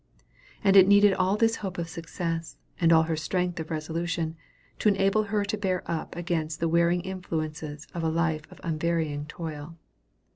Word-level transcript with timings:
And 0.63 0.75
it 0.75 0.87
needed 0.87 1.13
all 1.13 1.37
this 1.37 1.57
hope 1.57 1.77
of 1.77 1.87
success, 1.87 2.57
and 2.79 2.91
all 2.91 3.03
her 3.03 3.15
strength 3.15 3.59
of 3.59 3.69
resolution, 3.69 4.35
to 4.79 4.89
enable 4.89 5.25
her 5.25 5.45
to 5.45 5.57
bear 5.59 5.83
up 5.85 6.15
against 6.15 6.59
the 6.59 6.67
wearing 6.67 7.01
influences 7.01 7.85
of 7.93 8.01
a 8.01 8.09
life 8.09 8.51
of 8.51 8.59
unvarying 8.63 9.27
toil. 9.27 9.77